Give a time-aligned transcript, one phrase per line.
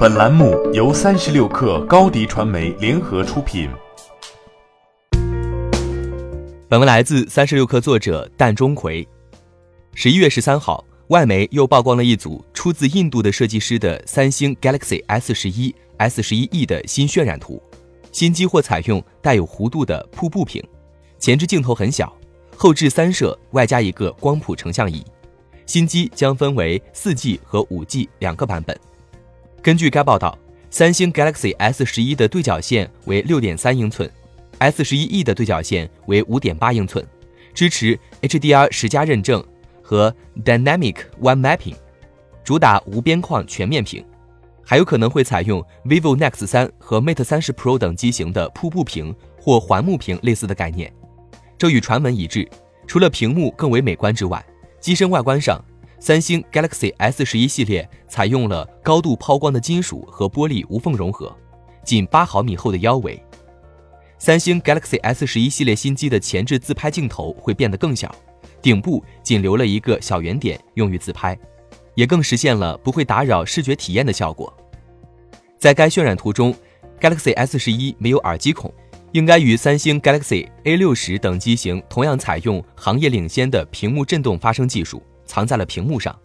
[0.00, 3.68] 本栏目由三十六氪高低传媒联合出品。
[6.70, 9.06] 本文来自三十六氪作者蛋钟馗。
[9.92, 17.62] 十一月十三号，外媒又曝光了一组出自印度的设计师的三星 Galaxy S 十一、S 十一 E 的新渲染图。
[18.10, 20.66] 新机或采用带有弧度的瀑布屏，
[21.18, 22.10] 前置镜头很小，
[22.56, 25.04] 后置三摄外加一个光谱成像仪。
[25.66, 28.74] 新机将分为四 G 和五 G 两个版本。
[29.62, 30.38] 根据该报道，
[30.70, 34.10] 三星 Galaxy S 十一的对角线为六点三英寸
[34.56, 37.06] ，S 十一 E 的对角线为五点八英寸，
[37.52, 39.44] 支持 HDR 十加认证
[39.82, 41.74] 和 Dynamic One Mapping，
[42.42, 44.02] 主打无边框全面屏，
[44.64, 50.90] 还有可能会采用 vivo Nex 三和 Mate 三十 Pro 等机型的瀑布屏或环幕屏类似的概念。
[51.58, 52.48] 这与传闻一致，
[52.86, 54.42] 除了屏幕更为美观之外，
[54.80, 55.62] 机身外观上。
[56.02, 61.30] 三星 Galaxy S 十一系列采用了高度抛光的金属和玻璃无缝融合，
[61.84, 63.22] 仅八毫米厚的腰围。
[64.18, 68.10] 三星 Galaxy S 十一系列新机的前置自拍镜头会变得更小，
[68.62, 71.38] 顶部仅留了一个小圆点用于自拍，
[71.94, 74.50] 也更实现了不会打扰视觉体验的效果。
[75.58, 76.54] 在该渲染图中
[76.98, 78.72] ，Galaxy S 十一没有耳机孔，
[79.12, 85.02] 应该与三星 Galaxy A 六十等机型同样采用行业领先的屏幕振动发生技术。
[85.30, 86.18] 藏在了屏幕上。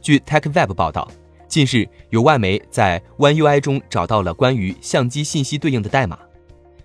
[0.00, 1.10] 据 TechWeb 报道，
[1.48, 6.16] 近日有外媒在 One UI 中找到了关于相机信息对应的代码。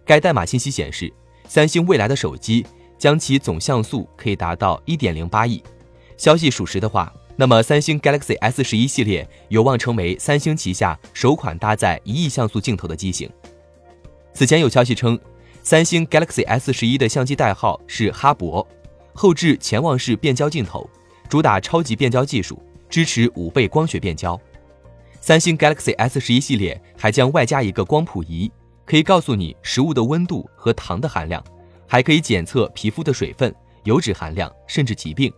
[0.03, 1.13] 该代码信息显示，
[1.47, 2.65] 三星未来的手机
[2.97, 5.63] 将其总像素可以达到1.08亿。
[6.17, 13.29] 消息属实的话，那么三星 Galaxy S 十一系列有望成为三星旗下首款搭载一亿像素镜头的机型。
[14.33, 15.19] 此前有消息称，
[15.61, 18.65] 三星 Galaxy S 十一的相机代号是哈勃，
[19.13, 20.89] 后置潜望式变焦镜头。
[21.31, 24.37] 主打超级变焦技术，支持五倍光学变焦。
[25.21, 28.51] 三星 Galaxy S 十一系列还将外加一个光谱仪，
[28.85, 31.41] 可以告诉你食物的温度和糖的含量，
[31.87, 35.31] 还可以检测皮肤的水分、油脂含量，甚至疾病。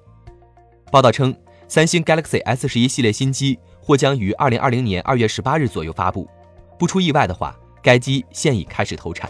[0.91, 1.31] 报道称，
[1.67, 6.27] 三星 Galaxy S 十一系列新机或将于二零二零年二月十八日左右发布。
[6.79, 9.29] 不出意外的话，该机现已开始投产。